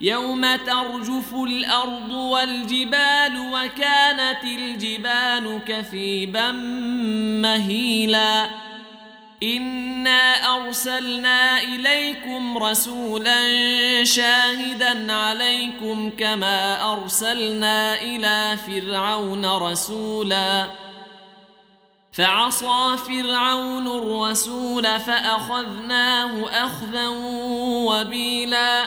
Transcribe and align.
يوم 0.00 0.56
ترجف 0.56 1.34
الأرض 1.34 2.10
والجبال 2.10 3.50
وكانت 3.52 4.44
الجبال 4.44 5.60
كثيبا 5.66 6.52
مهيلا 7.42 8.48
انا 9.42 10.56
ارسلنا 10.56 11.62
اليكم 11.62 12.58
رسولا 12.58 13.40
شاهدا 14.04 15.12
عليكم 15.12 16.10
كما 16.18 16.92
ارسلنا 16.92 18.02
إلى 18.02 18.56
فرعون 18.66 19.46
رسولا 19.46 20.66
فعصى 22.12 22.96
فرعون 23.08 23.86
الرسول 23.86 24.84
فاخذناه 24.84 26.44
اخذا 26.66 27.08
وبيلا 27.88 28.86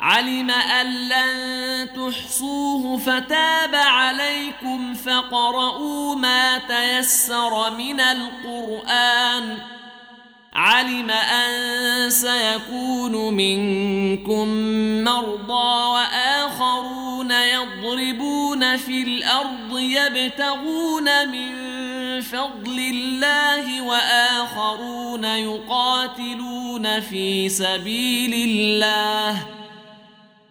علم 0.00 0.50
أن 0.50 1.08
لن 1.08 1.88
تحصوه 1.96 2.98
فتاب 2.98 3.74
عليكم 3.74 4.94
فقرؤوا 4.94 6.14
ما 6.14 6.58
تيسر 6.58 7.70
من 7.70 8.00
القرآن. 8.00 9.58
علم 10.54 11.10
أن 11.10 12.10
سيكون 12.10 13.34
منكم 13.34 14.48
مرضى 15.04 15.86
وآخرون 15.88 17.30
يضربون 17.30 18.76
في 18.76 19.02
الأرض 19.02 19.78
يبتغون 19.78 21.28
من 21.28 21.68
فضل 22.20 22.78
الله 22.78 23.82
وآخرون 23.82 25.24
يقاتلون 25.24 27.00
في 27.00 27.48
سبيل 27.48 28.34
الله. 28.34 29.57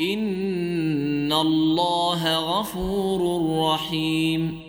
ان 0.00 1.32
الله 1.32 2.36
غفور 2.36 3.20
رحيم 3.74 4.67